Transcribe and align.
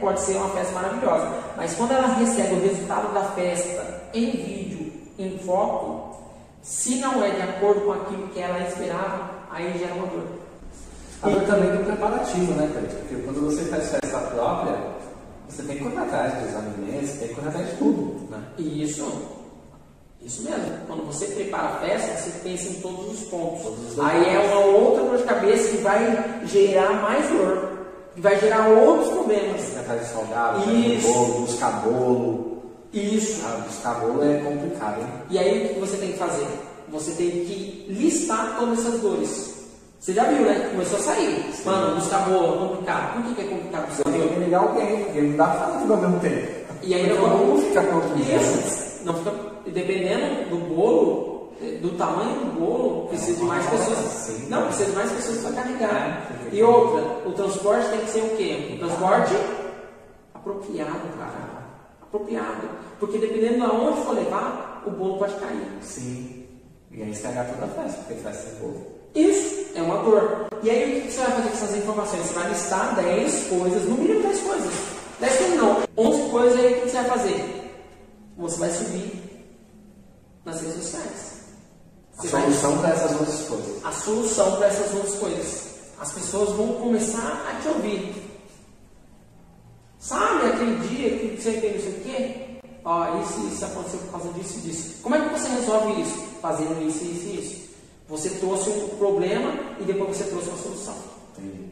pode 0.00 0.20
ser 0.20 0.36
uma 0.36 0.48
festa 0.50 0.72
maravilhosa. 0.72 1.28
Mas 1.56 1.74
quando 1.74 1.92
ela 1.92 2.08
recebe 2.14 2.54
o 2.54 2.62
resultado 2.62 3.12
da 3.12 3.22
festa 3.30 4.02
em 4.12 4.30
vídeo, 4.30 4.92
em 5.18 5.38
foto, 5.38 6.16
se 6.62 6.96
não 6.96 7.22
é 7.24 7.30
de 7.30 7.42
acordo 7.42 7.82
com 7.82 7.92
aquilo 7.92 8.28
que 8.28 8.40
ela 8.40 8.60
esperava, 8.66 9.30
aí 9.50 9.78
gera 9.78 9.94
uma 9.94 10.06
dor. 10.06 10.26
A 11.22 11.28
dor 11.28 11.42
também 11.42 11.70
do 11.76 11.84
preparativo, 11.84 12.52
né, 12.54 12.70
Pedro? 12.72 12.96
Porque 12.98 13.16
quando 13.22 13.44
você 13.44 13.64
faz 13.64 13.90
festa 13.90 14.18
própria, 14.18 14.76
você 15.48 15.62
tem 15.62 15.76
que 15.76 15.84
correr 15.84 15.98
atrás 15.98 16.34
dos 16.42 16.56
alimentos, 16.56 17.12
tem 17.12 17.28
que 17.28 17.34
correr 17.34 17.48
atrás 17.48 17.70
de 17.70 17.76
tudo, 17.76 18.30
né? 18.30 18.42
Isso. 18.58 19.40
Isso 20.22 20.42
mesmo. 20.42 20.86
Quando 20.86 21.06
você 21.06 21.26
prepara 21.26 21.68
a 21.68 21.76
festa, 21.80 22.16
você 22.16 22.38
pensa 22.40 22.68
em 22.68 22.80
todos 22.80 23.20
os 23.20 23.28
pontos. 23.28 23.62
Todos 23.62 23.92
os 23.92 24.00
Aí 24.00 24.34
é 24.34 24.38
uma 24.38 24.60
outra 24.66 25.04
dor 25.04 25.16
de 25.16 25.24
cabeça 25.24 25.68
que 25.70 25.78
vai 25.78 26.40
gerar 26.44 27.02
mais 27.02 27.28
dor, 27.28 27.69
vai 28.16 28.38
gerar 28.38 28.68
outros 28.68 29.10
problemas. 29.10 29.60
De 29.60 30.06
salgado, 30.06 30.70
Isso. 30.70 31.12
bolo, 31.12 31.40
buscar 31.40 31.82
bolo. 31.82 32.62
Isso. 32.92 33.42
Ah, 33.44 33.62
buscar 33.66 33.94
bolo 33.94 34.22
é 34.24 34.38
complicado, 34.38 35.00
hein? 35.00 35.06
E 35.30 35.38
aí 35.38 35.66
o 35.66 35.74
que 35.74 35.80
você 35.80 35.96
tem 35.96 36.12
que 36.12 36.18
fazer? 36.18 36.46
Você 36.88 37.12
tem 37.12 37.30
que 37.30 37.86
listar 37.88 38.56
todas 38.58 38.78
essas 38.78 39.00
dores. 39.00 39.54
Você 40.00 40.12
já 40.14 40.24
viu, 40.24 40.42
né? 40.42 40.68
Começou 40.70 40.98
a 40.98 41.02
sair. 41.02 41.44
Mano, 41.64 41.96
buscar 41.96 42.28
bolo 42.28 42.54
é 42.54 42.68
complicado. 42.68 43.14
Por 43.14 43.22
que, 43.24 43.34
que 43.34 43.40
é 43.42 43.44
complicado 43.54 43.92
Você 43.92 44.02
tem 44.02 44.28
que 44.28 44.40
ligar 44.40 44.60
alguém, 44.60 45.04
porque 45.04 45.20
não 45.20 45.36
dá 45.36 45.46
pra 45.46 45.60
fazer 45.60 45.78
tudo 45.80 45.94
ao 45.94 46.00
mesmo 46.00 46.20
tempo. 46.20 46.60
E 46.82 46.94
aí 46.94 47.08
não 47.08 47.24
o 47.24 47.28
bolo 47.28 47.62
fica 47.62 47.82
dia. 48.16 48.36
Isso. 48.36 49.04
Não 49.04 49.14
fica, 49.14 49.32
dependendo 49.66 50.50
do 50.50 50.56
bolo, 50.74 51.29
do 51.82 51.96
tamanho 51.96 52.40
do 52.40 52.60
bolo, 52.60 53.08
precisa 53.08 53.38
de 53.38 53.44
mais 53.44 53.66
pessoas. 53.66 54.48
Não, 54.48 54.66
precisa 54.66 54.90
de 54.90 54.96
mais 54.96 55.12
pessoas 55.12 55.38
para 55.42 55.52
carregar. 55.52 56.28
E 56.50 56.62
outra, 56.62 57.28
o 57.28 57.32
transporte 57.32 57.88
tem 57.90 58.00
que 58.00 58.10
ser 58.10 58.20
o 58.20 58.36
quê? 58.36 58.70
Um 58.74 58.78
transporte 58.78 59.34
apropriado, 60.32 61.18
cara. 61.18 61.60
Apropriado. 62.02 62.68
Porque 62.98 63.18
dependendo 63.18 63.66
de 63.66 63.76
onde 63.76 64.02
for 64.02 64.14
levar, 64.14 64.82
o 64.86 64.90
bolo 64.90 65.18
pode 65.18 65.34
cair. 65.34 65.68
Sim. 65.82 66.46
E 66.90 67.02
aí 67.02 67.10
estragar 67.10 67.46
toda 67.52 67.66
a 67.66 67.68
festa, 67.68 67.98
porque 67.98 68.14
festa 68.14 68.50
sem 68.50 68.58
bolo. 68.58 68.86
Isso 69.14 69.66
é 69.74 69.82
uma 69.82 70.02
dor. 70.02 70.46
E 70.62 70.70
aí 70.70 70.98
o 70.98 71.02
que 71.02 71.12
você 71.12 71.18
vai 71.18 71.30
fazer 71.30 71.48
com 71.48 71.54
essas 71.54 71.76
informações? 71.76 72.22
Você 72.22 72.34
vai 72.34 72.48
listar 72.48 72.94
10 72.96 73.48
coisas, 73.48 73.84
no 73.84 73.96
mínimo 73.96 74.22
10 74.22 74.40
coisas. 74.40 74.72
10 75.20 75.36
coisas 75.36 75.56
não, 75.56 75.82
11 75.96 76.30
coisas 76.30 76.58
aí 76.58 76.72
o 76.72 76.80
que 76.80 76.88
você 76.88 76.96
vai 76.96 77.04
fazer? 77.04 77.72
Você 78.38 78.58
vai 78.58 78.70
subir 78.70 79.12
nas 80.44 80.60
redes 80.62 80.76
sociais. 80.76 81.39
A 82.20 82.28
solução 82.28 82.78
para 82.78 82.90
essas 82.90 83.12
outras 83.12 83.40
coisas. 83.48 83.84
a 83.84 83.92
solução 83.92 84.56
para 84.56 84.66
essas 84.66 84.94
outras 84.94 85.14
coisas. 85.14 85.70
As 85.98 86.12
pessoas 86.12 86.50
vão 86.50 86.74
começar 86.74 87.46
a 87.48 87.60
te 87.60 87.68
ouvir. 87.68 88.14
Sabe 89.98 90.46
aquele 90.46 90.88
dia 90.88 91.18
que 91.18 91.42
você 91.42 91.52
tem 91.52 91.74
não 91.74 91.80
sei 91.80 91.90
o 91.92 92.00
quê? 92.00 92.46
Ó, 92.84 93.20
isso 93.20 93.46
isso 93.46 93.64
aconteceu 93.64 93.98
por 94.00 94.10
causa 94.12 94.32
disso 94.32 94.58
e 94.58 94.60
disso. 94.62 94.94
Como 95.02 95.14
é 95.14 95.20
que 95.20 95.38
você 95.38 95.48
resolve 95.48 96.00
isso? 96.00 96.18
Fazendo 96.40 96.86
isso, 96.86 97.04
isso 97.04 97.26
e 97.26 97.38
isso. 97.38 97.70
Você 98.08 98.30
trouxe 98.30 98.70
um 98.70 98.88
problema 98.96 99.52
e 99.78 99.84
depois 99.84 100.16
você 100.16 100.24
trouxe 100.24 100.48
uma 100.48 100.58
solução. 100.58 100.96
Entendi. 101.36 101.70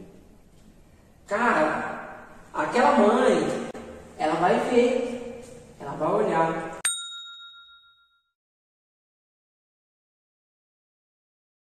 Cara, 1.27 2.25
aquela 2.53 2.97
mãe, 2.97 3.69
ela 4.17 4.35
vai 4.35 4.59
ver, 4.69 5.43
ela 5.79 5.91
vai 5.93 6.11
olhar. 6.11 6.79